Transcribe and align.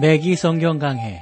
맥기 0.00 0.36
성경 0.36 0.78
강해 0.78 1.20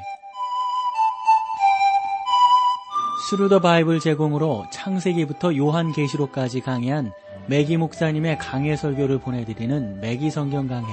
Thru 3.28 3.45
the 3.45 3.58
Bible 3.58 3.98
제공으로 3.98 4.64
창세기부터 4.70 5.56
요한계시록까지 5.56 6.60
강해한 6.60 7.12
맥기 7.48 7.76
목사님의 7.76 8.38
강해 8.38 8.76
설교를 8.76 9.18
보내드리는 9.18 10.00
맥기 10.00 10.30
성경 10.30 10.68
강해 10.68 10.86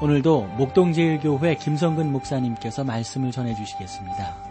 오늘도 0.00 0.44
목동제일교회 0.56 1.56
김성근 1.56 2.10
목사님께서 2.10 2.84
말씀을 2.84 3.32
전해주시겠습니다. 3.32 4.48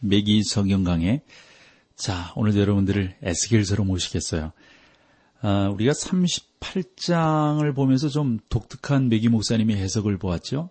맥기 0.00 0.42
성경 0.42 0.84
강해 0.84 1.20
자 1.96 2.32
오늘 2.34 2.56
여러분들을 2.56 3.16
에스겔서로 3.22 3.84
모시겠어요. 3.84 4.52
아, 5.42 5.68
우리가 5.74 5.92
38장을 6.62 7.74
보면서 7.74 8.08
좀 8.08 8.38
독특한 8.48 9.08
매기 9.08 9.28
목사님의 9.28 9.76
해석을 9.76 10.18
보았죠. 10.18 10.70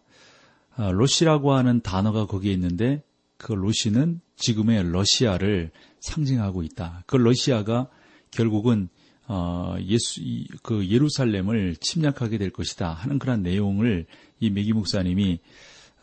아, 0.75 0.89
로시라고 0.91 1.53
하는 1.53 1.81
단어가 1.81 2.25
거기에 2.25 2.53
있는데 2.53 3.03
그 3.37 3.51
로시는 3.53 4.21
지금의 4.37 4.91
러시아를 4.91 5.71
상징하고 5.99 6.63
있다. 6.63 7.03
그 7.05 7.17
러시아가 7.17 7.87
결국은 8.31 8.89
어, 9.27 9.75
예수 9.85 10.21
그 10.63 10.87
예루살렘을 10.87 11.75
침략하게 11.77 12.37
될 12.37 12.49
것이다 12.49 12.91
하는 12.91 13.19
그런 13.19 13.43
내용을 13.43 14.05
이 14.39 14.49
매기 14.49 14.73
목사님이 14.73 15.39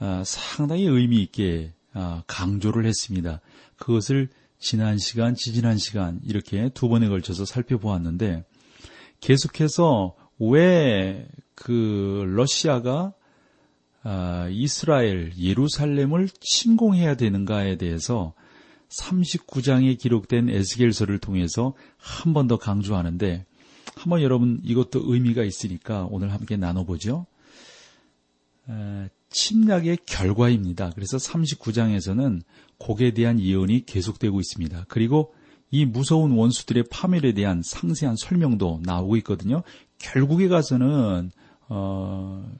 어, 0.00 0.22
상당히 0.24 0.84
의미 0.84 1.22
있게 1.22 1.72
어, 1.94 2.22
강조를 2.26 2.86
했습니다. 2.86 3.40
그것을 3.76 4.28
지난 4.58 4.98
시간, 4.98 5.34
지지난 5.34 5.78
시간 5.78 6.20
이렇게 6.24 6.70
두 6.74 6.88
번에 6.88 7.08
걸쳐서 7.08 7.44
살펴보았는데 7.44 8.44
계속해서 9.20 10.14
왜 10.38 11.26
그 11.60 12.24
러시아가 12.36 13.12
아, 14.04 14.48
이스라엘 14.50 15.32
예루살렘을 15.36 16.28
침공해야 16.40 17.16
되는가에 17.16 17.76
대해서 17.76 18.32
39장에 18.88 19.98
기록된 19.98 20.48
에스겔서를 20.48 21.18
통해서 21.18 21.74
한 21.98 22.32
번 22.32 22.46
더 22.46 22.56
강조하는데 22.58 23.44
한번 23.96 24.22
여러분 24.22 24.60
이것도 24.62 25.02
의미가 25.12 25.42
있으니까 25.42 26.06
오늘 26.10 26.32
함께 26.32 26.56
나눠보죠. 26.56 27.26
침략의 29.30 29.98
결과입니다. 30.06 30.92
그래서 30.94 31.16
39장에서는 31.16 32.40
곡에 32.78 33.12
대한 33.14 33.40
예언이 33.40 33.84
계속되고 33.86 34.38
있습니다. 34.38 34.84
그리고 34.88 35.34
이 35.70 35.84
무서운 35.84 36.32
원수들의 36.32 36.84
파멸에 36.90 37.32
대한 37.32 37.62
상세한 37.62 38.16
설명도 38.16 38.80
나오고 38.82 39.16
있거든요. 39.18 39.62
결국에 39.98 40.48
가서는 40.48 41.30
어, 41.68 42.50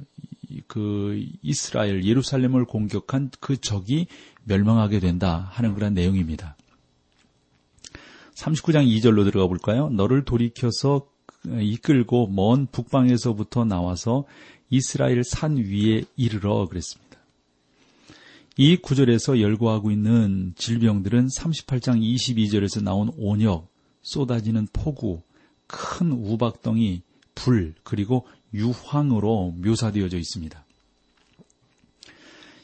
그 0.67 1.25
이스라엘 1.43 2.05
예루살렘을 2.05 2.65
공격한 2.65 3.31
그 3.41 3.61
적이 3.61 4.07
멸망하게 4.45 5.01
된다 5.01 5.49
하는 5.53 5.75
그런 5.75 5.95
내용입니다. 5.95 6.57
39장 8.35 8.87
2절로 8.87 9.25
들어가 9.25 9.47
볼까요? 9.47 9.89
너를 9.91 10.25
돌이켜서 10.25 11.07
이끌고 11.45 12.29
먼 12.29 12.67
북방에서부터 12.67 13.65
나와서 13.65 14.25
이스라엘 14.71 15.25
산 15.25 15.57
위에 15.57 16.05
이르러 16.17 16.67
그랬습니다. 16.67 17.08
이 18.61 18.77
구절에서 18.77 19.41
열거하고 19.41 19.93
있는 19.93 20.53
질병들은 20.57 21.29
38장 21.29 22.03
22절에서 22.03 22.83
나온 22.83 23.13
온역, 23.17 23.69
쏟아지는 24.03 24.67
폭우, 24.73 25.23
큰 25.69 26.11
우박덩이, 26.11 27.03
불, 27.37 27.75
그리고 27.85 28.27
유황으로 28.53 29.55
묘사되어져 29.59 30.19
있습니다. 30.19 30.65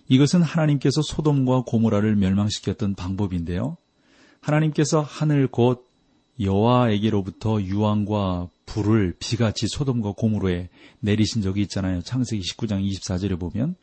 이것은 0.09 0.43
하나님께서 0.43 1.01
소돔과 1.01 1.63
고모라를 1.63 2.17
멸망시켰던 2.17 2.97
방법인데요. 2.97 3.77
하나님께서 4.41 5.01
하늘 5.01 5.47
곧 5.47 5.87
여호와에게로부터 6.41 7.63
유황과 7.63 8.49
불을 8.67 9.15
비같이 9.21 9.69
소돔과 9.69 10.15
고모로에 10.17 10.71
내리신 10.99 11.43
적이 11.43 11.63
있잖아요. 11.63 12.03
창세기 12.03 12.43
19장 12.43 12.85
24절에 12.85 13.39
보면 13.39 13.77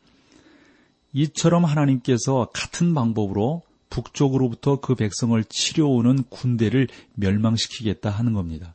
이처럼 1.12 1.64
하나님께서 1.64 2.48
같은 2.52 2.94
방법으로 2.94 3.62
북쪽으로부터 3.90 4.80
그 4.80 4.94
백성을 4.94 5.42
치료오는 5.44 6.24
군대를 6.30 6.88
멸망시키겠다 7.14 8.10
하는 8.10 8.32
겁니다. 8.32 8.74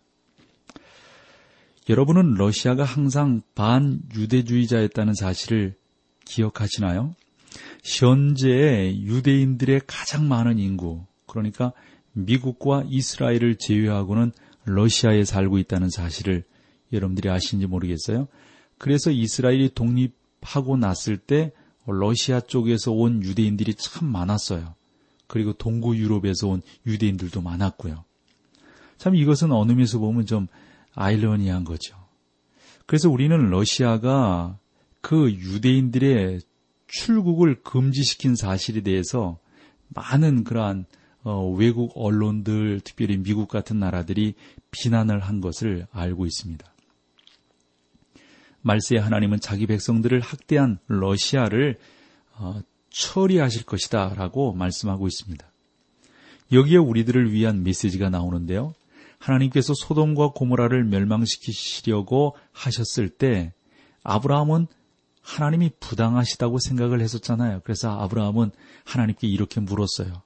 여러분은 1.89 2.35
러시아가 2.35 2.83
항상 2.83 3.41
반유대주의자였다는 3.55 5.13
사실을 5.13 5.75
기억하시나요? 6.25 7.15
현재 7.83 8.93
유대인들의 8.95 9.81
가장 9.87 10.27
많은 10.27 10.59
인구, 10.59 11.05
그러니까 11.25 11.71
미국과 12.11 12.83
이스라엘을 12.87 13.55
제외하고는 13.55 14.33
러시아에 14.65 15.23
살고 15.23 15.59
있다는 15.59 15.89
사실을 15.89 16.43
여러분들이 16.91 17.29
아시는지 17.29 17.67
모르겠어요. 17.67 18.27
그래서 18.77 19.09
이스라엘이 19.11 19.71
독립하고 19.73 20.77
났을 20.77 21.17
때 21.17 21.53
러시아 21.87 22.39
쪽에서 22.39 22.91
온 22.91 23.23
유대인들이 23.23 23.75
참 23.75 24.07
많았어요. 24.07 24.75
그리고 25.27 25.53
동구 25.53 25.97
유럽에서 25.97 26.49
온 26.49 26.61
유대인들도 26.85 27.41
많았고요. 27.41 28.03
참 28.97 29.15
이것은 29.15 29.51
어느 29.51 29.71
면에서 29.71 29.99
보면 29.99 30.25
좀 30.25 30.47
아이러니한 30.93 31.63
거죠. 31.63 31.95
그래서 32.85 33.09
우리는 33.09 33.49
러시아가 33.49 34.57
그 35.01 35.31
유대인들의 35.31 36.41
출국을 36.87 37.61
금지시킨 37.63 38.35
사실에 38.35 38.81
대해서 38.81 39.37
많은 39.89 40.43
그러한 40.43 40.85
어, 41.23 41.49
외국 41.49 41.91
언론들, 41.95 42.79
특별히 42.81 43.17
미국 43.17 43.49
같은 43.49 43.79
나라들이 43.79 44.35
비난을 44.71 45.19
한 45.19 45.41
것을 45.41 45.85
알고 45.91 46.25
있습니다. 46.25 46.65
말세의 48.67 49.01
하나님은 49.01 49.39
자기 49.39 49.66
백성들을 49.66 50.19
학대한 50.19 50.79
러시아를 50.88 51.78
어, 52.35 52.61
처리하실 52.89 53.66
것이다 53.66 54.13
라고 54.16 54.53
말씀하고 54.53 55.07
있습니다. 55.07 55.45
여기에 56.51 56.77
우리들을 56.77 57.31
위한 57.31 57.63
메시지가 57.63 58.09
나오는데요. 58.09 58.73
하나님께서 59.19 59.73
소돔과 59.73 60.29
고모라를 60.35 60.83
멸망시키시려고 60.85 62.35
하셨을 62.51 63.09
때 63.09 63.53
아브라함은 64.03 64.67
하나님이 65.22 65.72
부당하시다고 65.79 66.59
생각을 66.59 67.01
했었잖아요. 67.01 67.61
그래서 67.63 68.00
아브라함은 68.00 68.51
하나님께 68.85 69.27
이렇게 69.27 69.59
물었어요. 69.59 70.22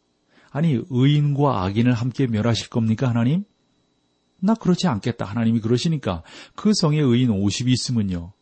아니, 0.51 0.79
의인과 0.89 1.63
악인을 1.63 1.93
함께 1.93 2.27
멸하실 2.27 2.69
겁니까, 2.69 3.09
하나님? 3.09 3.45
나 4.41 4.55
그렇지 4.55 4.87
않겠다. 4.87 5.25
하나님이 5.25 5.61
그러시니까 5.61 6.23
그 6.55 6.73
성에 6.73 6.99
의인 6.99 7.29
50이 7.29 7.69
있으면요. 7.69 8.33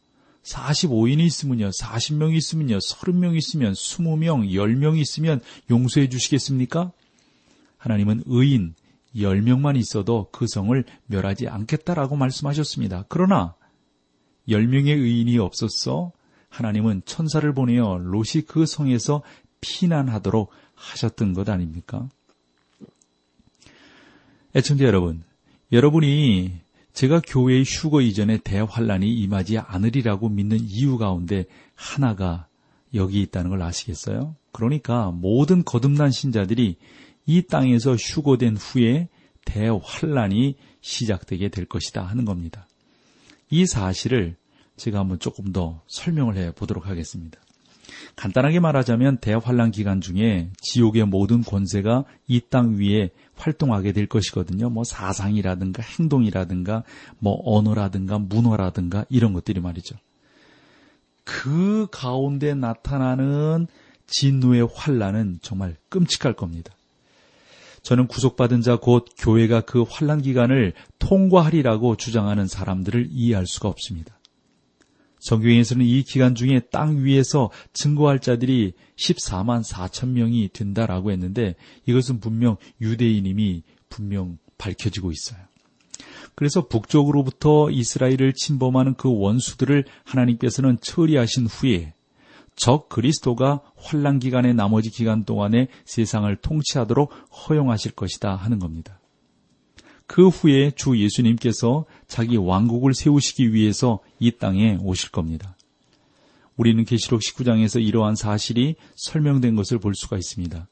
45인이 0.43 1.19
있으면요. 1.19 1.69
40명이 1.69 2.35
있으면요. 2.37 2.77
30명이 2.77 3.37
있으면 3.37 3.73
20명, 3.73 4.49
10명이 4.49 4.99
있으면 4.99 5.41
용서해 5.69 6.09
주시겠습니까? 6.09 6.91
하나님은 7.77 8.23
의인 8.25 8.73
10명만 9.15 9.77
있어도 9.77 10.29
그 10.31 10.47
성을 10.47 10.83
멸하지 11.07 11.47
않겠다라고 11.47 12.15
말씀하셨습니다. 12.15 13.05
그러나 13.09 13.55
10명의 14.47 14.89
의인이 14.97 15.37
없었어 15.39 16.11
하나님은 16.49 17.03
천사를 17.05 17.51
보내어 17.53 17.97
롯이 17.99 18.43
그 18.47 18.65
성에서 18.65 19.21
피난하도록 19.61 20.49
하셨던 20.75 21.33
것 21.33 21.49
아닙니까? 21.49 22.09
애청자 24.55 24.85
여러분, 24.85 25.23
여러분이 25.71 26.51
제가 26.93 27.21
교회의 27.25 27.63
휴거 27.63 28.01
이전에 28.01 28.39
대환란이 28.39 29.07
임하지 29.07 29.59
않으리라고 29.59 30.29
믿는 30.29 30.59
이유 30.61 30.97
가운데 30.97 31.45
하나가 31.75 32.47
여기 32.95 33.21
있다는 33.21 33.51
걸 33.51 33.61
아시겠어요? 33.61 34.35
그러니까 34.51 35.11
모든 35.11 35.63
거듭난 35.63 36.11
신자들이 36.11 36.75
이 37.27 37.41
땅에서 37.43 37.95
휴거된 37.95 38.57
후에 38.57 39.09
대환란이 39.45 40.55
시작되게 40.81 41.49
될 41.49 41.65
것이다 41.65 42.03
하는 42.03 42.25
겁니다. 42.25 42.67
이 43.51 43.65
사실을 43.67 44.35
제가 44.75 44.99
한번 44.99 45.19
조금 45.19 45.51
더 45.51 45.81
설명을 45.87 46.37
해 46.37 46.51
보도록 46.51 46.87
하겠습니다. 46.87 47.39
간단하게 48.19 48.59
말하자면 48.59 49.19
대환란 49.19 49.71
기간 49.71 50.01
중에 50.01 50.49
지옥의 50.59 51.05
모든 51.05 51.41
권세가 51.41 52.03
이 52.27 52.41
땅 52.49 52.77
위에 52.77 53.11
활동하게 53.37 53.93
될 53.93 54.07
것이거든요. 54.07 54.69
뭐 54.69 54.83
사상이라든가 54.83 55.81
행동이라든가 55.81 56.83
뭐 57.19 57.39
언어라든가 57.45 58.19
문화라든가 58.19 59.05
이런 59.07 59.31
것들이 59.31 59.61
말이죠. 59.61 59.95
그 61.23 61.87
가운데 61.91 62.53
나타나는 62.53 63.67
진노의 64.07 64.67
환란은 64.73 65.39
정말 65.41 65.77
끔찍할 65.87 66.33
겁니다. 66.33 66.73
저는 67.83 68.07
구속받은 68.07 68.61
자 68.61 68.75
곧 68.75 69.05
교회가 69.17 69.61
그 69.61 69.83
환란 69.83 70.21
기간을 70.21 70.73
통과하리라고 70.97 71.95
주장하는 71.95 72.47
사람들을 72.47 73.07
이해할 73.11 73.47
수가 73.47 73.69
없습니다. 73.69 74.18
성경에서는 75.19 75.85
이 75.85 76.03
기간 76.03 76.35
중에 76.35 76.61
땅 76.71 77.03
위에서 77.03 77.51
증거할 77.73 78.19
자들이 78.19 78.73
14만 78.97 79.63
4천 79.63 80.09
명이 80.09 80.49
된다라고 80.53 81.11
했는데 81.11 81.55
이것은 81.85 82.19
분명 82.19 82.57
유대인임이 82.81 83.63
분명 83.89 84.37
밝혀지고 84.57 85.11
있어요. 85.11 85.39
그래서 86.35 86.67
북쪽으로부터 86.67 87.69
이스라엘을 87.69 88.33
침범하는 88.33 88.93
그 88.95 89.09
원수들을 89.13 89.85
하나님께서는 90.05 90.77
처리하신 90.81 91.47
후에 91.47 91.93
적 92.55 92.89
그리스도가 92.89 93.61
환란 93.75 94.19
기간의 94.19 94.53
나머지 94.53 94.89
기간 94.89 95.23
동안에 95.23 95.67
세상을 95.85 96.33
통치하도록 96.37 97.11
허용하실 97.31 97.91
것이다 97.93 98.35
하는 98.35 98.59
겁니다. 98.59 98.98
그 100.09 100.27
후에 100.27 100.71
주 100.71 100.97
예수님께서 100.97 101.85
자기 102.07 102.35
왕국을 102.35 102.95
세우시기 102.95 103.53
위해서 103.53 103.99
이 104.19 104.31
땅에 104.31 104.79
오실 104.81 105.11
겁니다. 105.11 105.55
우리는 106.57 106.83
계시록 106.83 107.21
19장에서 107.21 107.79
이러한 107.79 108.15
사실이 108.15 108.75
설명된 108.95 109.55
것을 109.55 109.77
볼 109.77 109.93
수가 109.93 110.17
있습니다. 110.17 110.67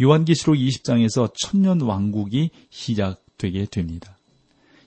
요한계시록 0.00 0.54
20장에서 0.54 1.32
천년 1.36 1.80
왕국이 1.80 2.50
시작되게 2.70 3.66
됩니다. 3.66 4.16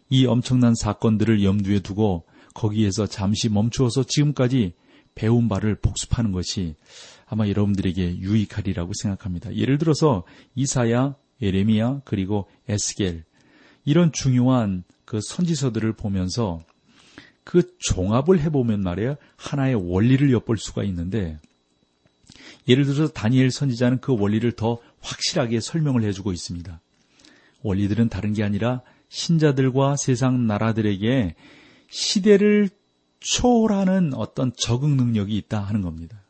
이 0.10 0.26
엄청난 0.26 0.74
사건들을 0.74 1.44
염두에 1.44 1.82
두고 1.82 2.24
거기에서 2.54 3.08
잠시 3.08 3.50
멈추어서 3.50 4.06
지금까지 4.06 4.72
배운 5.16 5.50
바를 5.50 5.76
복습하는 5.76 6.32
것이 6.32 6.76
아마 7.28 7.46
여러분들에게 7.50 8.20
유익하리라고 8.20 8.94
생각합니다. 9.02 9.54
예를 9.54 9.78
들어서 9.78 10.24
이사야, 10.56 11.16
에레미야, 11.42 12.04
그리고 12.06 12.48
에스겔 12.70 13.26
이런 13.86 14.12
중요한 14.12 14.84
그 15.06 15.20
선지서들을 15.22 15.94
보면서 15.94 16.62
그 17.44 17.76
종합을 17.80 18.40
해보면 18.40 18.82
말이에요. 18.82 19.16
하나의 19.36 19.76
원리를 19.76 20.32
엿볼 20.32 20.58
수가 20.58 20.84
있는데 20.84 21.40
예를 22.68 22.86
들어서 22.86 23.12
다니엘 23.12 23.52
선지자는 23.52 24.00
그 24.02 24.16
원리를 24.18 24.52
더 24.54 24.80
확실하게 25.02 25.60
설명을 25.60 26.04
해주고 26.04 26.32
있습니다. 26.32 26.80
원리들은 27.64 28.10
다른 28.10 28.34
게 28.34 28.44
아니라 28.44 28.82
신자들과 29.10 29.98
세상 29.98 30.48
나라들에게 30.48 31.36
시대를 31.90 32.70
초월하는 33.20 34.14
어떤 34.14 34.52
적응 34.56 34.96
능력이 34.96 35.36
있다 35.38 35.60
하는 35.60 35.82
겁니다. 35.82 36.22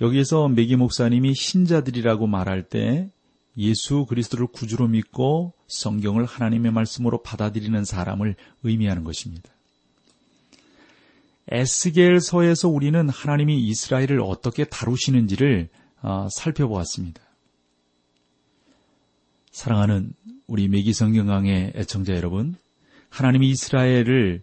여기에서 0.00 0.48
메기 0.48 0.76
목사님이 0.76 1.34
신자들이라고 1.34 2.26
말할 2.26 2.64
때 2.64 3.10
예수 3.56 4.06
그리스도를 4.06 4.46
구주로 4.48 4.88
믿고 4.88 5.52
성경을 5.68 6.24
하나님의 6.24 6.72
말씀으로 6.72 7.22
받아들이는 7.22 7.84
사람을 7.84 8.34
의미하는 8.62 9.04
것입니다. 9.04 9.50
에스겔서에서 11.48 12.68
우리는 12.68 13.08
하나님이 13.08 13.60
이스라엘을 13.68 14.20
어떻게 14.20 14.64
다루시는지를 14.64 15.68
어, 16.02 16.28
살펴보았습니다. 16.30 17.20
사랑하는 19.50 20.12
우리 20.46 20.68
메기 20.68 20.92
성경강의 20.92 21.72
애청자 21.76 22.14
여러분, 22.14 22.56
하나님이 23.08 23.50
이스라엘을 23.50 24.42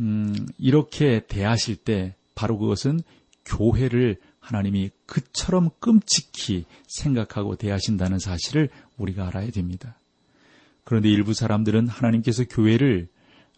음, 0.00 0.46
이렇게 0.58 1.20
대하실 1.26 1.76
때 1.76 2.14
바로 2.34 2.58
그것은 2.58 3.00
교회를 3.44 4.18
하나님이 4.48 4.90
그처럼 5.04 5.68
끔찍히 5.78 6.64
생각하고 6.86 7.56
대하신다는 7.56 8.18
사실을 8.18 8.70
우리가 8.96 9.26
알아야 9.26 9.50
됩니다. 9.50 9.98
그런데 10.84 11.10
일부 11.10 11.34
사람들은 11.34 11.86
하나님께서 11.88 12.44
교회를 12.44 13.08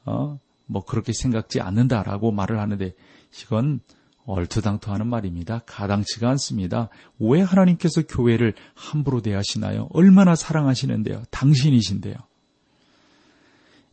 어, 0.04 0.40
뭐 0.66 0.84
그렇게 0.84 1.12
생각지 1.12 1.60
않는다라고 1.60 2.32
말을 2.32 2.58
하는데 2.58 2.92
이건 3.40 3.81
얼토당토하는 4.25 5.06
말입니다. 5.06 5.60
가당치가 5.64 6.28
않습니다. 6.31 6.88
왜 7.20 7.40
하나님께서 7.40 8.02
교회를 8.02 8.54
함부로 8.75 9.22
대하시나요? 9.22 9.88
얼마나 9.92 10.34
사랑하시는데요. 10.34 11.22
당신이신데요. 11.31 12.16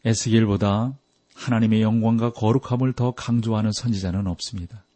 에스겔보다 0.03 0.97
하나님의 1.35 1.83
영광과 1.83 2.31
거룩함을 2.33 2.94
더 2.94 3.11
강조하는 3.11 3.71
선지자는 3.71 4.25
없습니다. 4.25 4.87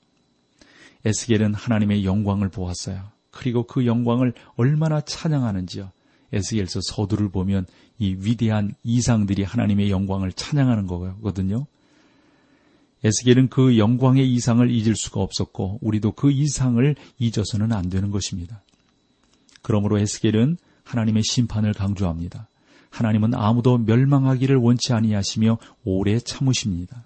에스겔은 1.06 1.54
하나님의 1.54 2.06
영광을 2.06 2.50
보았어요. 2.50 3.10
그리고 3.32 3.64
그 3.64 3.86
영광을 3.86 4.34
얼마나 4.56 5.02
찬양하는지요. 5.02 5.92
에스겔서 6.34 6.80
서두를 6.84 7.30
보면 7.30 7.66
이 8.00 8.16
위대한 8.20 8.74
이상들이 8.84 9.44
하나님의 9.44 9.92
영광을 9.92 10.32
찬양하는 10.32 10.88
거거든요. 10.88 11.66
에스겔은 13.04 13.50
그 13.50 13.78
영광의 13.78 14.32
이상을 14.32 14.70
잊을 14.70 14.96
수가 14.96 15.22
없었고 15.22 15.80
우리도 15.82 16.12
그 16.14 16.32
이상을 16.32 16.96
잊어서는 17.20 17.74
안 17.74 17.90
되는 17.90 18.12
것입니다. 18.12 18.62
그러므로 19.62 20.00
에스겔은 20.00 20.58
하나님의 20.84 21.24
심판을 21.24 21.74
강조합니다. 21.74 22.48
하나님은 22.90 23.34
아무도 23.34 23.78
멸망하기를 23.78 24.58
원치 24.58 24.94
아니하시며 24.94 25.58
오래 25.84 26.20
참으십니다. 26.20 27.06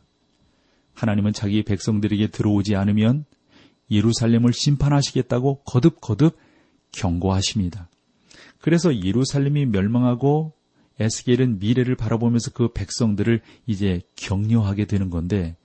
하나님은 0.95 1.33
자기 1.33 1.63
백성들에게 1.63 2.27
들어오지 2.27 2.75
않으면 2.75 3.25
예루살렘을 3.91 4.53
심판하시겠다고 4.53 5.63
거듭거듭 5.63 6.37
경고하십니다. 6.91 7.89
그래서 8.59 8.95
예루살렘이 9.03 9.65
멸망하고 9.65 10.53
에스겔은 10.99 11.59
미래를 11.59 11.95
바라보면서 11.95 12.51
그 12.51 12.71
백성들을 12.71 13.41
이제 13.65 14.01
격려하게 14.15 14.85
되는 14.85 15.09
건데 15.09 15.55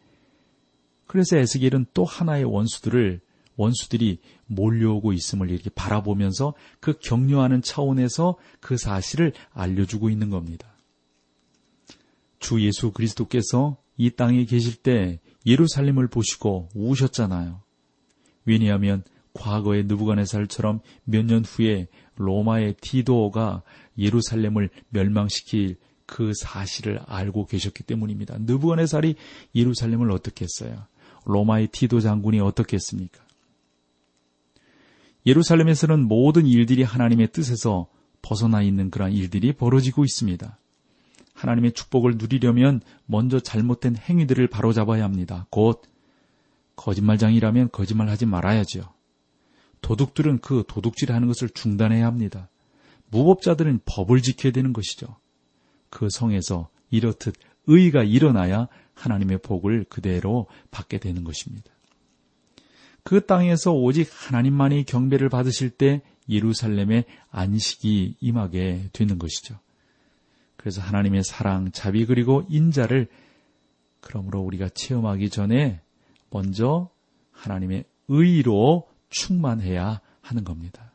그래서 1.06 1.36
에스겔은 1.36 1.86
또 1.94 2.04
하나의 2.04 2.44
원수들을 2.44 3.20
원수들이 3.56 4.20
몰려오고 4.46 5.12
있음을 5.12 5.50
이렇게 5.50 5.70
바라보면서 5.70 6.54
그 6.80 6.98
격려하는 6.98 7.62
차원에서 7.62 8.36
그 8.60 8.76
사실을 8.76 9.32
알려주고 9.52 10.08
있는 10.08 10.30
겁니다. 10.30 10.74
주 12.38 12.64
예수 12.64 12.90
그리스도께서 12.90 13.76
이 13.96 14.10
땅에 14.10 14.44
계실 14.46 14.76
때 14.76 15.20
예루살렘을 15.46 16.08
보시고 16.08 16.70
우셨잖아요. 16.74 17.60
왜냐하면 18.50 19.02
과거의 19.32 19.84
느부갓네살처럼 19.84 20.80
몇 21.04 21.24
년 21.24 21.44
후에 21.44 21.86
로마의 22.16 22.74
디도가 22.80 23.62
예루살렘을 23.96 24.70
멸망시킬 24.90 25.76
그 26.06 26.32
사실을 26.34 27.00
알고 27.06 27.46
계셨기 27.46 27.84
때문입니다. 27.84 28.36
느부갓네살이 28.38 29.14
예루살렘을 29.54 30.10
어떻게 30.10 30.44
했어요? 30.44 30.82
로마의 31.24 31.68
디도 31.68 32.00
장군이 32.00 32.40
어떻게 32.40 32.76
했습니까? 32.76 33.20
예루살렘에서는 35.26 36.08
모든 36.08 36.46
일들이 36.46 36.82
하나님의 36.82 37.28
뜻에서 37.32 37.86
벗어나 38.22 38.62
있는 38.62 38.90
그러한 38.90 39.12
일들이 39.12 39.52
벌어지고 39.52 40.04
있습니다. 40.04 40.58
하나님의 41.34 41.72
축복을 41.72 42.16
누리려면 42.18 42.80
먼저 43.06 43.38
잘못된 43.38 43.96
행위들을 43.96 44.48
바로잡아야 44.48 45.04
합니다. 45.04 45.46
곧 45.50 45.82
거짓말장이라면 46.80 47.70
거짓말하지 47.72 48.24
말아야죠. 48.26 48.82
도둑들은 49.82 50.38
그 50.40 50.64
도둑질하는 50.66 51.28
것을 51.28 51.50
중단해야 51.50 52.06
합니다. 52.06 52.48
무법자들은 53.10 53.80
법을 53.84 54.22
지켜야 54.22 54.52
되는 54.52 54.72
것이죠. 54.72 55.16
그 55.90 56.08
성에서 56.10 56.68
이렇듯 56.90 57.34
의가 57.66 58.02
일어나야 58.02 58.68
하나님의 58.94 59.38
복을 59.38 59.84
그대로 59.84 60.46
받게 60.70 60.98
되는 60.98 61.22
것입니다. 61.24 61.70
그 63.02 63.26
땅에서 63.26 63.72
오직 63.72 64.08
하나님만이 64.12 64.84
경배를 64.84 65.28
받으실 65.28 65.70
때 65.70 66.02
예루살렘의 66.28 67.04
안식이 67.30 68.16
임하게 68.20 68.90
되는 68.92 69.18
것이죠. 69.18 69.58
그래서 70.56 70.80
하나님의 70.80 71.24
사랑, 71.24 71.72
자비 71.72 72.06
그리고 72.06 72.44
인자를 72.48 73.08
그러므로 74.00 74.40
우리가 74.40 74.68
체험하기 74.68 75.30
전에 75.30 75.80
먼저 76.30 76.90
하나님의 77.32 77.84
의로 78.08 78.88
충만해야 79.08 80.00
하는 80.20 80.44
겁니다. 80.44 80.92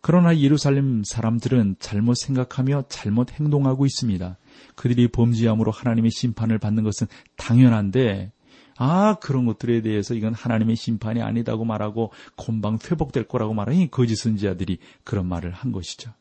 그러나 0.00 0.36
예루살렘 0.38 1.02
사람들은 1.04 1.76
잘못 1.78 2.14
생각하며 2.14 2.84
잘못 2.88 3.32
행동하고 3.32 3.84
있습니다. 3.84 4.38
그들이 4.74 5.08
범죄함으로 5.08 5.70
하나님의 5.70 6.10
심판을 6.10 6.58
받는 6.58 6.84
것은 6.84 7.06
당연한데, 7.36 8.32
아, 8.78 9.16
그런 9.20 9.44
것들에 9.44 9.82
대해서 9.82 10.14
이건 10.14 10.32
하나님의 10.32 10.76
심판이 10.76 11.20
아니다고 11.20 11.66
말하고 11.66 12.12
금방 12.34 12.78
회복될 12.82 13.28
거라고 13.28 13.52
말하니 13.52 13.90
거짓 13.90 14.16
선지자들이 14.16 14.78
그런 15.04 15.26
말을 15.26 15.52
한 15.52 15.70
것이죠. 15.70 16.12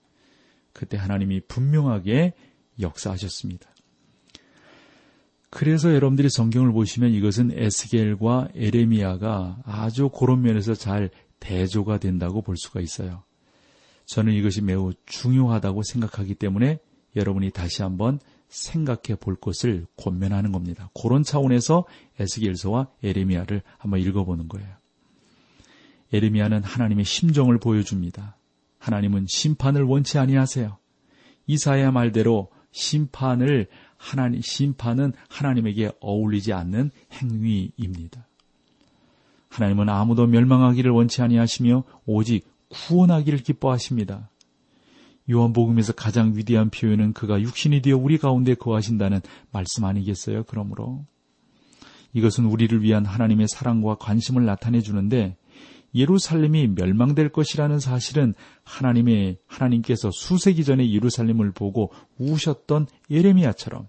그때 0.74 0.98
하나님이 0.98 1.42
분명하게 1.48 2.34
역사하셨습니다. 2.82 3.70
그래서 5.50 5.94
여러분들이 5.94 6.30
성경을 6.30 6.72
보시면 6.72 7.12
이것은 7.12 7.52
에스겔과 7.58 8.50
에레미야가 8.56 9.64
아주 9.66 10.10
그런 10.10 10.42
면에서 10.42 10.74
잘 10.76 11.10
대조가 11.40 11.98
된다고 12.00 12.42
볼 12.42 12.56
수가 12.58 12.82
있어요. 12.82 13.24
저는 14.06 14.34
이것이 14.34 14.62
매우 14.62 14.94
중요하다고 15.06 15.84
생각하기 15.84 16.36
때문에 16.36 16.80
여러분이 17.16 17.52
다시 17.52 17.82
한번 17.82 18.20
생각해 18.48 19.16
볼 19.20 19.36
것을 19.36 19.86
권면하는 19.98 20.52
겁니다. 20.52 20.90
그런 21.00 21.24
차원에서 21.24 21.86
에스겔서와 22.20 22.88
에레미야를 23.04 23.62
한번 23.78 24.00
읽어보는 24.02 24.48
거예요. 24.48 24.68
에레미야는 26.14 26.64
하나님의 26.64 27.06
심정을 27.06 27.60
보여줍니다. 27.60 28.36
하나님은 28.80 29.26
심판을 29.28 29.84
원치 29.84 30.18
아니하세요. 30.18 30.78
이사야 31.48 31.92
말대로 31.92 32.50
심판을 32.72 33.68
하나님 34.00 34.42
심판은 34.42 35.14
하나님에게 35.28 35.92
어울리지 36.00 36.54
않는 36.54 36.90
행위입니다. 37.14 38.26
하나님은 39.50 39.90
아무도 39.90 40.26
멸망하기를 40.26 40.90
원치 40.90 41.22
아니하시며 41.22 41.84
오직 42.06 42.48
구원하기를 42.70 43.40
기뻐하십니다. 43.40 44.30
요한복음에서 45.30 45.94
가장 45.94 46.36
위대한 46.36 46.70
표현은 46.70 47.14
그가 47.14 47.42
육신이 47.42 47.82
되어 47.82 47.98
우리 47.98 48.18
가운데 48.18 48.56
거하신다는 48.56 49.22
말씀 49.52 49.84
아니겠어요? 49.84 50.44
그러므로 50.46 51.06
이것은 52.14 52.46
우리를 52.46 52.82
위한 52.82 53.06
하나님의 53.06 53.48
사랑과 53.50 53.96
관심을 53.96 54.46
나타내 54.46 54.82
주는데 54.82 55.38
예루살렘이 55.94 56.68
멸망될 56.68 57.30
것이라는 57.30 57.80
사실은 57.80 58.34
하나님의 58.64 59.38
하나님께서 59.48 60.12
수세기 60.12 60.64
전에 60.64 60.92
예루살렘을 60.92 61.52
보고 61.52 61.92
우셨던 62.18 62.88
예레미야처럼 63.10 63.88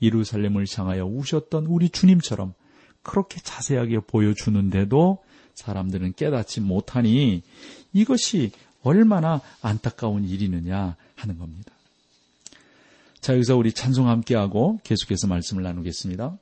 예루살렘을 0.00 0.64
향하여 0.74 1.04
우셨던 1.04 1.66
우리 1.66 1.90
주님처럼 1.90 2.54
그렇게 3.02 3.40
자세하게 3.40 4.00
보여주는데도 4.00 5.18
사람들은 5.54 6.14
깨닫지 6.14 6.60
못하니 6.60 7.42
이것이 7.92 8.52
얼마나 8.82 9.40
안타까운 9.60 10.24
일이느냐 10.24 10.96
하는 11.16 11.38
겁니다. 11.38 11.72
자, 13.20 13.34
여기서 13.34 13.56
우리 13.56 13.72
찬송 13.72 14.08
함께하고 14.08 14.78
계속해서 14.84 15.26
말씀을 15.26 15.64
나누겠습니다. 15.64 16.38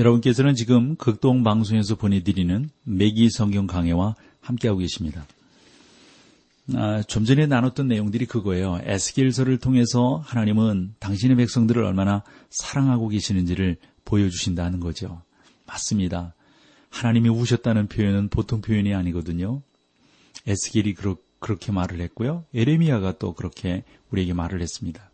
여러분께서는 0.00 0.54
지금 0.54 0.96
극동 0.96 1.42
방송에서 1.42 1.94
보내드리는 1.94 2.70
매기 2.84 3.28
성경 3.28 3.66
강해와 3.66 4.16
함께하고 4.40 4.80
계십니다. 4.80 5.26
아, 6.74 7.02
좀 7.02 7.26
전에 7.26 7.46
나눴던 7.46 7.86
내용들이 7.86 8.24
그거예요. 8.24 8.80
에스겔서를 8.84 9.58
통해서 9.58 10.22
하나님은 10.24 10.94
당신의 11.00 11.36
백성들을 11.36 11.84
얼마나 11.84 12.22
사랑하고 12.48 13.08
계시는지를 13.08 13.76
보여주신다는 14.06 14.80
거죠. 14.80 15.20
맞습니다. 15.66 16.34
하나님이 16.88 17.28
우셨다는 17.28 17.88
표현은 17.88 18.28
보통 18.28 18.62
표현이 18.62 18.94
아니거든요. 18.94 19.60
에스겔이 20.46 20.94
그러, 20.94 21.16
그렇게 21.40 21.72
말을 21.72 22.00
했고요. 22.00 22.46
에레미야가 22.54 23.18
또 23.18 23.34
그렇게 23.34 23.84
우리에게 24.10 24.32
말을 24.32 24.62
했습니다. 24.62 25.10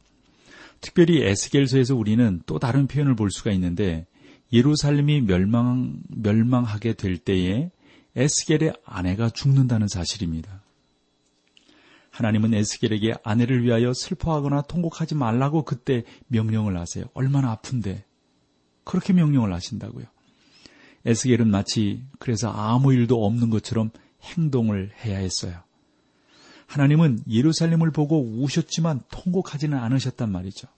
특별히 0.81 1.23
에스겔서에서 1.23 1.97
우리는 1.97 2.41
또 2.47 2.61
다른 2.61 2.87
표현을 2.87 3.17
볼 3.17 3.33
수가 3.33 3.51
있는데 3.51 4.07
예루살렘이 4.53 5.23
멸망 5.23 6.01
멸망하게 6.09 6.95
될 6.95 7.19
때에 7.19 7.71
에스겔의 8.15 8.75
아내가 8.85 9.29
죽는다는 9.29 9.89
사실입니다. 9.89 10.63
하나님은 12.11 12.55
에스겔에게 12.55 13.15
아내를 13.23 13.63
위하여 13.63 13.93
슬퍼하거나 13.93 14.63
통곡하지 14.63 15.15
말라고 15.15 15.65
그때 15.65 16.05
명령을 16.29 16.79
하세요. 16.79 17.05
얼마나 17.13 17.51
아픈데 17.51 18.05
그렇게 18.85 19.13
명령을 19.13 19.53
하신다고요. 19.53 20.07
에스겔은 21.05 21.49
마치 21.51 22.03
그래서 22.19 22.51
아무 22.51 22.95
일도 22.95 23.25
없는 23.25 23.51
것처럼 23.51 23.91
행동을 24.23 24.93
해야 25.05 25.19
했어요. 25.19 25.61
하나님은 26.67 27.25
예루살렘을 27.31 27.91
보고 27.91 28.21
우셨지만 28.21 29.03
통곡하지는 29.11 29.77
않으셨단 29.77 30.33
말이죠. 30.33 30.69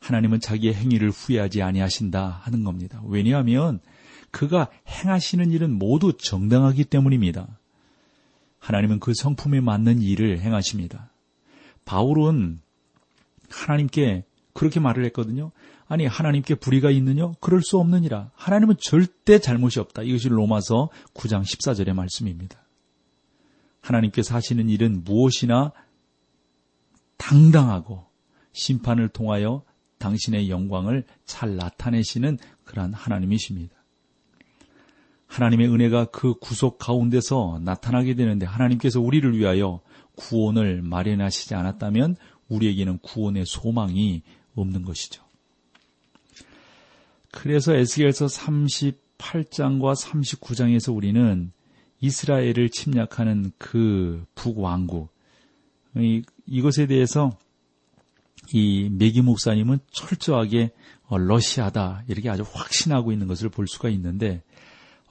하나님은 0.00 0.40
자기의 0.40 0.74
행위를 0.74 1.10
후회하지 1.10 1.62
아니하신다 1.62 2.40
하는 2.42 2.64
겁니다. 2.64 3.02
왜냐하면 3.06 3.80
그가 4.30 4.68
행하시는 4.88 5.50
일은 5.50 5.72
모두 5.72 6.16
정당하기 6.16 6.84
때문입니다. 6.84 7.58
하나님은 8.58 9.00
그 9.00 9.14
성품에 9.14 9.60
맞는 9.60 10.02
일을 10.02 10.40
행하십니다. 10.40 11.10
바울은 11.84 12.60
하나님께 13.48 14.24
그렇게 14.52 14.80
말을 14.80 15.04
했거든요. 15.06 15.52
아니 15.88 16.04
하나님께 16.04 16.56
불의가 16.56 16.90
있느냐? 16.90 17.32
그럴 17.40 17.62
수 17.62 17.78
없느니라. 17.78 18.30
하나님은 18.34 18.76
절대 18.80 19.38
잘못이 19.38 19.78
없다. 19.78 20.02
이것이 20.02 20.28
로마서 20.28 20.90
9장 21.14 21.42
14절의 21.42 21.92
말씀입니다. 21.92 22.58
하나님께서 23.80 24.34
하시는 24.34 24.68
일은 24.68 25.04
무엇이나 25.04 25.72
당당하고 27.16 28.04
심판을 28.52 29.08
통하여 29.08 29.62
당신의 29.98 30.50
영광을 30.50 31.04
잘 31.24 31.56
나타내시는 31.56 32.38
그러한 32.64 32.92
하나님이십니다. 32.92 33.74
하나님의 35.26 35.68
은혜가 35.68 36.06
그 36.06 36.34
구속 36.34 36.78
가운데서 36.78 37.60
나타나게 37.64 38.14
되는데 38.14 38.46
하나님께서 38.46 39.00
우리를 39.00 39.36
위하여 39.36 39.80
구원을 40.14 40.82
마련하시지 40.82 41.54
않았다면 41.54 42.16
우리에게는 42.48 42.98
구원의 42.98 43.44
소망이 43.46 44.22
없는 44.54 44.82
것이죠. 44.82 45.24
그래서 47.32 47.74
에스겔서 47.74 48.26
38장과 48.26 49.94
39장에서 50.00 50.94
우리는 50.94 51.52
이스라엘을 52.00 52.70
침략하는 52.70 53.52
그 53.58 54.24
북왕국 54.34 55.14
이것에 56.46 56.86
대해서 56.86 57.36
이 58.52 58.88
메기 58.90 59.22
목사님은 59.22 59.78
철저하게 59.90 60.70
어, 61.08 61.18
러시아다 61.18 62.04
이렇게 62.08 62.28
아주 62.30 62.44
확신하고 62.46 63.12
있는 63.12 63.26
것을 63.26 63.48
볼 63.48 63.66
수가 63.66 63.88
있는데 63.90 64.42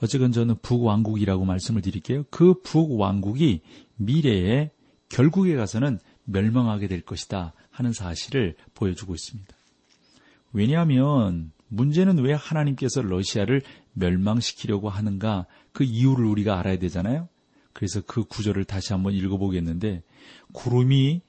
어쨌건 0.01 0.31
저는 0.31 0.55
북왕국이라고 0.61 1.45
말씀을 1.45 1.81
드릴게요. 1.81 2.23
그 2.29 2.61
북왕국이 2.61 3.61
미래에 3.95 4.71
결국에 5.09 5.55
가서는 5.55 5.99
멸망하게 6.25 6.87
될 6.87 7.01
것이다 7.01 7.53
하는 7.69 7.93
사실을 7.93 8.55
보여주고 8.73 9.13
있습니다. 9.13 9.55
왜냐하면 10.51 11.51
문제는 11.67 12.19
왜 12.19 12.33
하나님께서 12.33 13.01
러시아를 13.01 13.61
멸망시키려고 13.93 14.89
하는가 14.89 15.45
그 15.71 15.83
이유를 15.83 16.25
우리가 16.25 16.59
알아야 16.59 16.77
되잖아요. 16.77 17.27
그래서 17.73 18.01
그 18.05 18.23
구절을 18.23 18.65
다시 18.65 18.93
한번 18.93 19.13
읽어보겠는데 19.13 20.03
구름이 20.53 21.21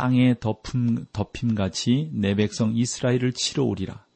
땅에 0.00 0.34
덮음, 0.40 1.04
덮임같이 1.12 2.08
내 2.14 2.34
백성 2.34 2.74
이스라엘을 2.74 3.34
치러 3.34 3.64
오리라. 3.64 4.06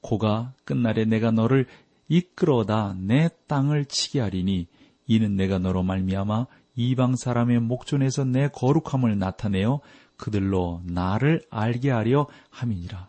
고가 0.00 0.54
끝날에 0.64 1.04
내가 1.04 1.30
너를 1.30 1.68
이끌어다 2.08 2.96
내 2.98 3.28
땅을 3.46 3.84
치게 3.84 4.18
하리니 4.18 4.66
이는 5.06 5.36
내가 5.36 5.60
너로 5.60 5.84
말미암아 5.84 6.46
이방 6.74 7.14
사람의 7.14 7.60
목전에서 7.60 8.24
내 8.24 8.48
거룩함을 8.48 9.20
나타내어 9.20 9.78
그들로 10.16 10.82
나를 10.84 11.44
알게 11.48 11.90
하려 11.92 12.26
함이니라. 12.50 13.08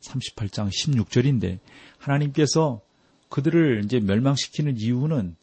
38장 0.00 0.70
16절인데 0.70 1.58
하나님께서 1.98 2.80
그들을 3.28 3.82
이제 3.84 4.00
멸망시키는 4.00 4.78
이유는 4.78 5.36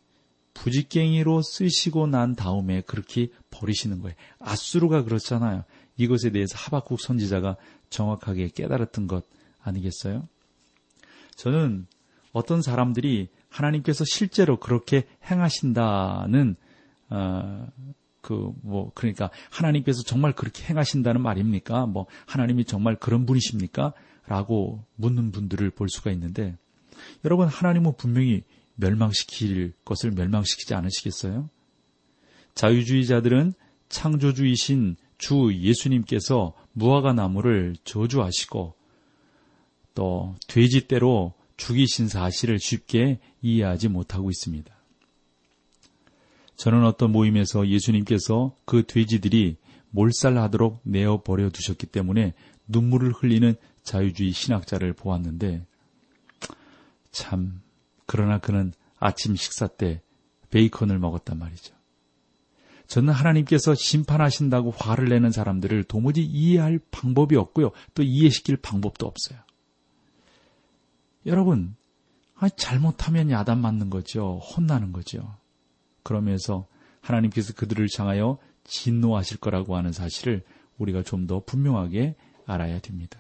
부지깽이로 0.56 1.44
쓰시고 1.44 2.08
난 2.08 2.36
다음에 2.36 2.82
그렇게 2.82 3.28
버리시는 3.52 4.02
거예요. 4.02 4.16
아수르가 4.40 5.04
그렇잖아요. 5.04 5.66
이것에 5.98 6.32
대해서 6.32 6.58
하박국 6.58 7.00
선지자가 7.00 7.56
정확하게 7.90 8.50
깨달았던 8.50 9.08
것 9.08 9.26
아니겠어요? 9.62 10.28
저는 11.36 11.88
어떤 12.32 12.62
사람들이 12.62 13.30
하나님께서 13.50 14.04
실제로 14.06 14.60
그렇게 14.60 15.08
행하신다는 15.30 16.56
어, 17.10 17.68
그뭐 18.22 18.92
그러니까 18.96 19.30
하나님께서 19.52 20.02
정말 20.04 20.34
그렇게 20.34 20.64
행하신다는 20.64 21.22
말입니까? 21.22 21.86
뭐 21.86 22.08
하나님이 22.26 22.66
정말 22.66 22.96
그런 22.96 23.26
분이십니까? 23.26 23.94
라고 24.28 24.84
묻는 24.96 25.32
분들을 25.32 25.70
볼 25.70 25.88
수가 25.88 26.12
있는데 26.12 26.58
여러분 27.24 27.48
하나님은 27.48 27.94
분명히 27.98 28.44
멸망시킬 28.76 29.74
것을 29.86 30.12
멸망시키지 30.12 30.74
않으시겠어요? 30.74 31.50
자유주의자들은 32.56 33.54
창조주이신 33.90 34.96
주 35.18 35.54
예수님께서 35.54 36.54
무화과 36.74 37.14
나무를 37.14 37.76
저주하시고 37.84 38.74
또 39.94 40.36
돼지떼로 40.48 41.34
죽이신 41.58 42.10
사실을 42.10 42.60
쉽게 42.60 43.20
이해하지 43.42 43.88
못하고 43.88 44.30
있습니다. 44.30 44.74
저는 46.58 46.86
어떤 46.86 47.12
모임에서 47.12 47.68
예수님께서 47.68 48.56
그 48.66 48.84
돼지들이 48.86 49.58
몰살하도록 49.92 50.82
내어 50.84 51.22
버려 51.22 51.50
두셨기 51.50 51.88
때문에 51.88 52.34
눈물을 52.68 53.12
흘리는 53.12 53.56
자유주의 53.84 54.32
신학자를 54.32 54.94
보았는데 54.94 55.66
참 57.12 57.62
그러나 58.06 58.40
그는 58.40 58.74
아침 59.00 59.36
식사 59.36 59.68
때 59.68 60.02
베이컨을 60.50 61.00
먹었단 61.00 61.38
말이죠. 61.38 61.75
저는 62.88 63.14
하나님께서 63.14 63.74
심판하신다고 63.76 64.72
화를 64.72 65.10
내는 65.10 65.32
사람들을 65.32 65.84
도무지 65.86 66.24
이해할 66.24 66.80
방법이 66.92 67.36
없고요. 67.36 67.72
또 67.94 68.04
이해시킬 68.04 68.58
방법도 68.58 69.06
없어요. 69.06 69.40
여러분, 71.26 71.76
잘못하면 72.58 73.32
야단 73.32 73.60
맞는 73.60 73.90
거죠. 73.90 74.40
혼나는 74.40 74.92
거죠. 74.92 75.36
그러면서 76.04 76.68
하나님께서 77.02 77.54
그들을 77.54 77.88
향하여 77.98 78.38
진노하실 78.66 79.38
거라고 79.38 79.76
하는 79.76 79.92
사실을 79.92 80.44
우리가 80.78 81.04
좀 81.04 81.28
더 81.28 81.42
분명하게 81.44 82.16
알아야 82.46 82.80
됩니다. 82.80 83.20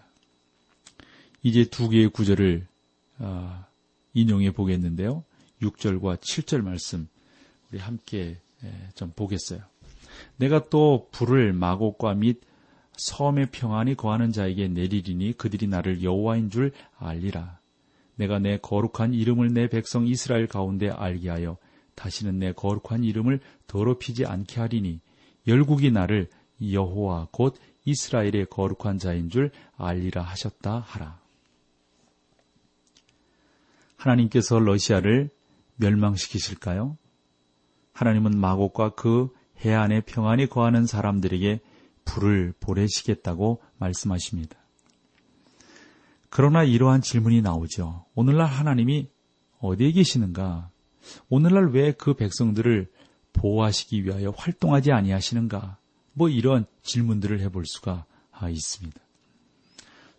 이제 1.42 1.66
두 1.66 1.90
개의 1.90 2.10
구절을 2.10 2.68
어, 3.20 3.66
인용해 4.14 4.52
보겠는데요. 4.52 5.24
6절과 5.62 6.18
7절 6.20 6.62
말씀 6.62 7.08
우리 7.72 7.80
함께 7.80 8.42
좀 8.96 9.12
보겠어요. 9.16 9.60
내가 10.38 10.70
또 10.70 11.08
불을 11.12 11.54
마곡과 11.54 12.16
및 12.16 12.42
섬의 12.98 13.52
평안이 13.52 13.96
거하는 13.96 14.32
자에게 14.32 14.68
내리리니 14.70 15.34
그들이 15.34 15.68
나를 15.68 16.04
여호와인 16.04 16.50
줄 16.50 16.72
알리라. 16.98 17.60
내가 18.16 18.40
내 18.40 18.58
거룩한 18.58 19.14
이름을 19.14 19.54
내 19.54 19.68
백성 19.68 20.08
이스라엘 20.08 20.48
가운데 20.48 20.90
알게 20.90 21.30
하여 21.30 21.58
다시는 21.96 22.40
내 22.40 22.54
거룩한 22.54 23.04
이름을 23.04 23.42
더럽히지 23.68 24.26
않게 24.26 24.60
하리니 24.60 25.02
열국이 25.48 25.92
나를 25.92 26.30
여호와 26.62 27.28
곧 27.32 27.58
이스라엘의 27.84 28.48
거룩한 28.50 28.98
자인 28.98 29.30
줄 29.30 29.52
알리라 29.78 30.22
하셨다 30.22 30.80
하라. 30.80 31.20
하나님께서 33.98 34.60
러시아를 34.60 35.30
멸망시키실까요? 35.76 36.98
하나님은 37.96 38.38
마곡과 38.38 38.90
그 38.90 39.30
해안의 39.64 40.02
평안이 40.06 40.48
거하는 40.48 40.86
사람들에게 40.86 41.62
불을 42.04 42.54
보내시겠다고 42.60 43.62
말씀하십니다. 43.78 44.58
그러나 46.30 46.64
이러한 46.64 47.02
질문이 47.02 47.42
나오죠. 47.42 48.06
오늘날 48.14 48.48
하나님이 48.48 49.08
어디에 49.60 49.94
계시는가? 49.94 50.70
오늘날 51.30 51.70
왜 51.70 51.94
그 51.94 52.16
백성들을 52.16 52.92
보호하시기 53.32 54.04
위하여 54.04 54.32
활동하지 54.36 54.92
아니하시는가? 54.92 55.78
뭐 56.12 56.28
이런 56.28 56.66
질문들을 56.84 57.40
해볼 57.40 57.64
수가 57.66 58.06
있습니다. 58.50 59.00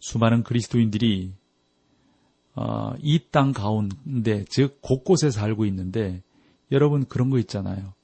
수많은 0.00 0.44
그리스도인들이 0.44 1.34
어, 2.54 2.94
이땅 3.02 3.52
가운데 3.52 4.46
즉 4.48 4.78
곳곳에 4.80 5.30
살고 5.30 5.66
있는데 5.66 6.22
여러분 6.72 7.04
그런 7.06 7.30
거 7.30 7.38
있잖아요. 7.38 7.94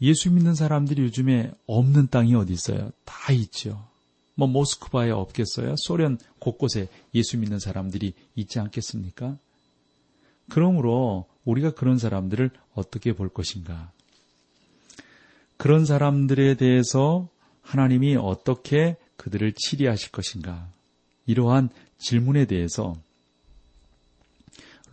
예수 0.00 0.30
믿는 0.30 0.54
사람들이 0.54 1.02
요즘에 1.02 1.52
없는 1.66 2.08
땅이 2.08 2.34
어디 2.34 2.52
있어요? 2.52 2.90
다 3.04 3.32
있죠. 3.32 3.88
뭐 4.34 4.48
모스크바에 4.48 5.10
없겠어요? 5.10 5.74
소련 5.78 6.18
곳곳에 6.38 6.88
예수 7.14 7.38
믿는 7.38 7.58
사람들이 7.58 8.14
있지 8.34 8.58
않겠습니까? 8.58 9.38
그러므로 10.50 11.26
우리가 11.44 11.72
그런 11.72 11.98
사람들을 11.98 12.50
어떻게 12.74 13.12
볼 13.12 13.28
것인가? 13.28 13.92
그런 15.56 15.86
사람들에 15.86 16.56
대해서 16.56 17.28
하나님이 17.62 18.16
어떻게 18.16 18.96
그들을 19.16 19.52
치리하실 19.52 20.10
것인가? 20.10 20.68
이러한 21.26 21.70
질문에 21.98 22.44
대해서 22.46 22.96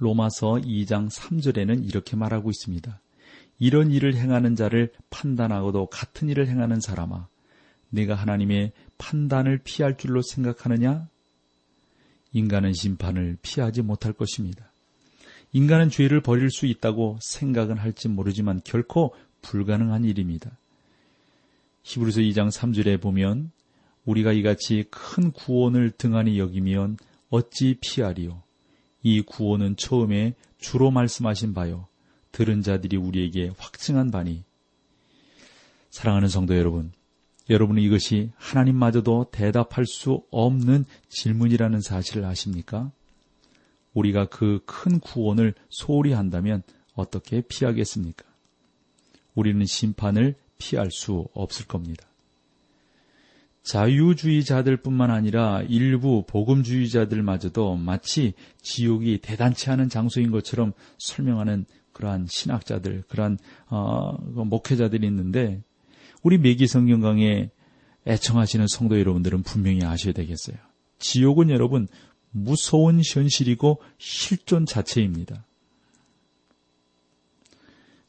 로마서 0.01 0.53
2장 0.63 1.11
3절에는 1.11 1.87
이렇게 1.87 2.15
말하고 2.15 2.49
있습니다. 2.49 2.99
이런 3.59 3.91
일을 3.91 4.15
행하는 4.15 4.55
자를 4.55 4.91
판단하고도 5.11 5.85
같은 5.85 6.27
일을 6.27 6.47
행하는 6.47 6.81
사람아, 6.81 7.27
내가 7.91 8.15
하나님의 8.15 8.71
판단을 8.97 9.59
피할 9.63 9.97
줄로 9.97 10.23
생각하느냐? 10.23 11.07
인간은 12.33 12.73
심판을 12.73 13.37
피하지 13.43 13.83
못할 13.83 14.13
것입니다. 14.13 14.71
인간은 15.53 15.91
죄를 15.91 16.21
버릴 16.21 16.49
수 16.49 16.65
있다고 16.65 17.19
생각은 17.21 17.77
할지 17.77 18.07
모르지만 18.07 18.61
결코 18.63 19.13
불가능한 19.43 20.03
일입니다. 20.03 20.49
히브리서 21.83 22.21
2장 22.21 22.49
3절에 22.49 22.99
보면 22.99 23.51
우리가 24.05 24.31
이같이 24.31 24.85
큰 24.89 25.31
구원을 25.31 25.91
등한히 25.91 26.39
여기면 26.39 26.97
어찌 27.29 27.77
피하리요? 27.79 28.41
이 29.03 29.21
구원은 29.21 29.75
처음에 29.77 30.35
주로 30.57 30.91
말씀하신 30.91 31.53
바요. 31.53 31.87
들은 32.31 32.61
자들이 32.61 32.97
우리에게 32.97 33.51
확증한 33.57 34.11
바니. 34.11 34.43
사랑하는 35.89 36.29
성도 36.29 36.55
여러분, 36.57 36.93
여러분은 37.49 37.81
이것이 37.81 38.31
하나님마저도 38.35 39.27
대답할 39.31 39.85
수 39.85 40.23
없는 40.31 40.85
질문이라는 41.09 41.81
사실을 41.81 42.23
아십니까? 42.25 42.91
우리가 43.93 44.27
그 44.27 44.59
큰 44.65 44.99
구원을 44.99 45.53
소홀히 45.69 46.13
한다면 46.13 46.63
어떻게 46.93 47.41
피하겠습니까? 47.41 48.25
우리는 49.35 49.65
심판을 49.65 50.35
피할 50.57 50.91
수 50.91 51.27
없을 51.33 51.65
겁니다. 51.67 52.10
자유주의자들뿐만 53.63 55.11
아니라 55.11 55.61
일부 55.67 56.23
복음주의자들마저도 56.25 57.75
마치 57.75 58.33
지옥이 58.61 59.19
대단치 59.19 59.69
않은 59.69 59.89
장소인 59.89 60.31
것처럼 60.31 60.73
설명하는 60.97 61.65
그러한 61.93 62.25
신학자들, 62.29 63.03
그러한 63.07 63.37
어, 63.69 64.17
그 64.17 64.41
목회자들이 64.41 65.05
있는데 65.07 65.61
우리 66.23 66.37
매기 66.37 66.67
성경 66.67 67.01
강에 67.01 67.49
애청하시는 68.07 68.65
성도 68.67 68.99
여러분들은 68.99 69.43
분명히 69.43 69.83
아셔야 69.83 70.13
되겠어요. 70.13 70.57
지옥은 70.97 71.49
여러분 71.49 71.87
무서운 72.31 73.01
현실이고 73.03 73.79
실존 73.97 74.65
자체입니다. 74.65 75.45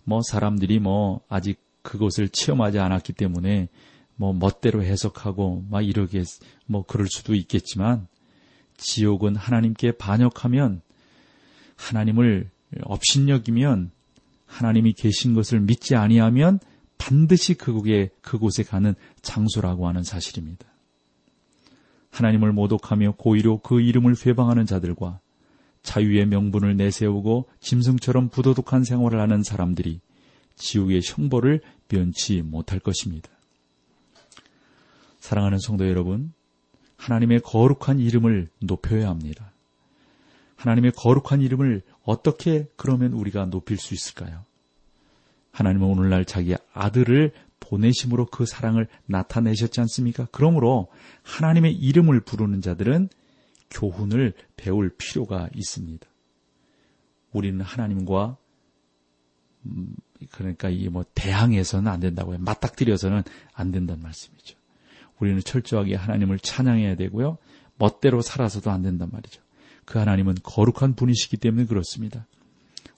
뭐 0.04 0.20
사람들이 0.22 0.78
뭐 0.78 1.20
아직 1.28 1.60
그것을 1.82 2.28
체험하지 2.28 2.78
않았기 2.78 3.12
때문에 3.12 3.68
뭐 4.16 4.32
멋대로 4.32 4.82
해석하고 4.82 5.66
막 5.70 5.82
이러게 5.82 6.22
뭐 6.66 6.84
그럴 6.84 7.06
수도 7.08 7.34
있겠지만 7.34 8.06
지옥은 8.76 9.36
하나님께 9.36 9.92
반역하면 9.92 10.82
하나님을 11.76 12.50
업신여기면 12.82 13.90
하나님이 14.46 14.92
계신 14.92 15.34
것을 15.34 15.60
믿지 15.60 15.96
아니하면 15.96 16.58
반드시 16.98 17.54
그곳에 17.54 18.10
그곳에 18.20 18.62
가는 18.62 18.94
장소라고 19.22 19.88
하는 19.88 20.02
사실입니다. 20.02 20.66
하나님을 22.10 22.52
모독하며 22.52 23.12
고의로 23.16 23.58
그 23.58 23.80
이름을 23.80 24.14
회방하는 24.24 24.66
자들과 24.66 25.18
자유의 25.82 26.26
명분을 26.26 26.76
내세우고 26.76 27.48
짐승처럼 27.60 28.28
부도덕한 28.28 28.84
생활을 28.84 29.20
하는 29.20 29.42
사람들이 29.42 30.00
지옥의 30.54 31.00
형벌을 31.04 31.60
면치 31.88 32.42
못할 32.42 32.78
것입니다. 32.78 33.31
사랑하는 35.22 35.58
성도 35.60 35.88
여러분, 35.88 36.32
하나님의 36.96 37.42
거룩한 37.42 38.00
이름을 38.00 38.48
높여야 38.58 39.08
합니다. 39.08 39.52
하나님의 40.56 40.90
거룩한 40.96 41.40
이름을 41.40 41.82
어떻게 42.02 42.66
그러면 42.74 43.12
우리가 43.12 43.46
높일 43.46 43.76
수 43.78 43.94
있을까요? 43.94 44.44
하나님은 45.52 45.86
오늘날 45.86 46.24
자기 46.24 46.56
아들을 46.72 47.30
보내심으로 47.60 48.26
그 48.26 48.46
사랑을 48.46 48.88
나타내셨지 49.06 49.80
않습니까? 49.82 50.26
그러므로 50.32 50.88
하나님의 51.22 51.72
이름을 51.72 52.22
부르는 52.22 52.60
자들은 52.60 53.08
교훈을 53.70 54.32
배울 54.56 54.90
필요가 54.98 55.48
있습니다. 55.54 56.04
우리는 57.30 57.60
하나님과 57.60 58.36
음, 59.66 59.94
그러니까 60.32 60.68
이 60.68 60.88
뭐 60.88 61.04
대항해서는 61.14 61.90
안 61.90 62.00
된다고요. 62.00 62.38
맞닥뜨려서는 62.38 63.22
안 63.54 63.70
된다는 63.70 64.02
말씀이죠. 64.02 64.61
우리는 65.22 65.40
철저하게 65.40 65.94
하나님을 65.94 66.40
찬양해야 66.40 66.96
되고요. 66.96 67.38
멋대로 67.78 68.22
살아서도 68.22 68.72
안 68.72 68.82
된단 68.82 69.08
말이죠. 69.12 69.40
그 69.84 70.00
하나님은 70.00 70.34
거룩한 70.42 70.94
분이시기 70.94 71.36
때문에 71.36 71.66
그렇습니다. 71.66 72.26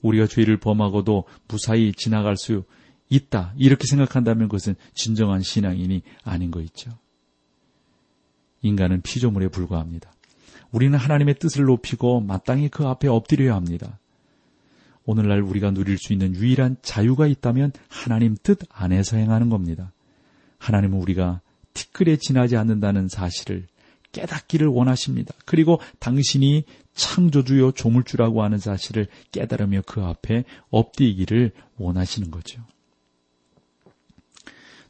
우리가 0.02 0.26
죄를 0.26 0.56
범하고도 0.56 1.24
무사히 1.48 1.92
지나갈 1.92 2.38
수 2.38 2.64
있다. 3.10 3.52
이렇게 3.58 3.86
생각한다면 3.86 4.48
그것은 4.48 4.74
진정한 4.94 5.42
신앙인이 5.42 6.00
아닌 6.24 6.50
거 6.50 6.62
있죠. 6.62 6.92
인간은 8.62 9.02
피조물에 9.02 9.48
불과합니다. 9.48 10.10
우리는 10.72 10.98
하나님의 10.98 11.34
뜻을 11.38 11.64
높이고 11.64 12.20
마땅히 12.20 12.70
그 12.70 12.86
앞에 12.86 13.06
엎드려야 13.06 13.54
합니다. 13.54 13.98
오늘날 15.04 15.42
우리가 15.42 15.72
누릴 15.72 15.98
수 15.98 16.14
있는 16.14 16.34
유일한 16.34 16.78
자유가 16.80 17.26
있다면 17.26 17.72
하나님 17.88 18.34
뜻 18.42 18.60
안에서 18.70 19.18
행하는 19.18 19.50
겁니다. 19.50 19.92
하나님은 20.56 20.98
우리가 20.98 21.42
티끌에 21.74 22.16
지나지 22.16 22.56
않는다는 22.56 23.08
사실을 23.08 23.66
깨닫기를 24.12 24.68
원하십니다. 24.68 25.34
그리고 25.44 25.80
당신이 25.98 26.64
창조주요 26.94 27.72
조물주라고 27.72 28.42
하는 28.42 28.58
사실을 28.58 29.08
깨달으며 29.32 29.82
그 29.86 30.02
앞에 30.02 30.44
엎드기를 30.70 31.52
원하시는 31.76 32.30
거죠. 32.30 32.62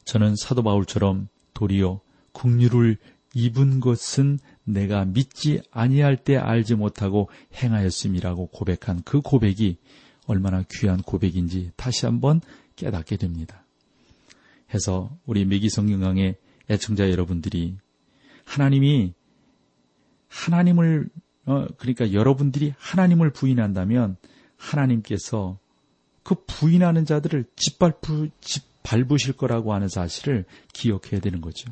저는 0.05 0.35
사도 0.35 0.61
바울처럼 0.61 1.27
도리어 1.55 2.01
국류를 2.31 2.97
입은 3.33 3.79
것은 3.79 4.39
내가 4.63 5.03
믿지 5.05 5.61
아니할 5.71 6.15
때 6.17 6.37
알지 6.37 6.75
못하고 6.75 7.29
행하였음이라고 7.55 8.47
고백한 8.47 9.01
그 9.03 9.21
고백이 9.21 9.77
얼마나 10.27 10.63
귀한 10.71 11.01
고백인지 11.01 11.71
다시 11.75 12.05
한번 12.05 12.41
깨닫게 12.75 13.17
됩니다. 13.17 13.65
해서 14.73 15.15
우리 15.25 15.45
매기 15.45 15.69
성경강의 15.69 16.35
애청자 16.69 17.09
여러분들이 17.09 17.77
하나님이 18.45 19.13
하나님을 20.27 21.09
어, 21.45 21.67
그러니까 21.77 22.11
여러분들이 22.11 22.73
하나님을 22.77 23.31
부인한다면 23.31 24.17
하나님께서 24.57 25.59
그 26.23 26.35
부인하는 26.47 27.05
자들을 27.05 27.45
짓밟으, 27.55 28.29
짓밟으실 28.41 29.33
거라고 29.33 29.73
하는 29.73 29.87
사실을 29.87 30.45
기억해야 30.73 31.21
되는 31.21 31.39
거죠. 31.39 31.71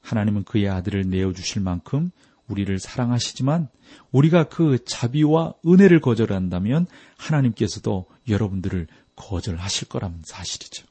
하나님은 0.00 0.44
그의 0.44 0.68
아들을 0.68 1.08
내어주실 1.08 1.62
만큼 1.62 2.10
우리를 2.48 2.78
사랑하시지만 2.78 3.68
우리가 4.10 4.48
그 4.48 4.84
자비와 4.84 5.54
은혜를 5.66 6.00
거절한다면 6.00 6.86
하나님께서도 7.16 8.06
여러분들을 8.28 8.88
거절하실 9.14 9.88
거란 9.88 10.22
사실이죠. 10.24 10.87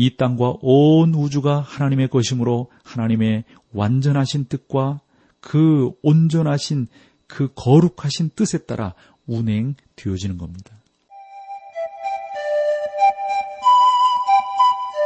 이 0.00 0.16
땅과 0.16 0.54
온 0.62 1.14
우주가 1.14 1.60
하나님의 1.60 2.08
것이므로 2.08 2.70
하나님의 2.84 3.44
완전하신 3.74 4.46
뜻과 4.46 5.00
그 5.42 5.90
온전하신 6.02 6.88
그 7.26 7.52
거룩하신 7.54 8.30
뜻에 8.34 8.64
따라 8.64 8.94
운행되어지는 9.26 10.38
겁니다. 10.38 10.70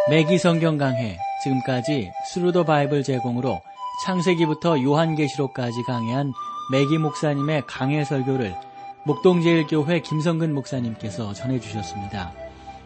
맥기 0.09 0.39
성경 0.39 0.79
강해 0.79 1.19
지금까지 1.43 2.13
Thru 2.33 2.51
the 2.51 2.65
Bible 2.65 3.03
제공으로 3.03 3.61
창세기부터 4.05 4.81
요한계시록까지 4.81 5.83
강해한 5.89 6.33
매기 6.71 6.99
목사님의 6.99 7.65
강해 7.67 8.05
설교를 8.05 8.55
목동제일교회 9.07 10.03
김성근 10.03 10.55
목사님께서 10.55 11.33
전해주셨습니다. 11.33 12.44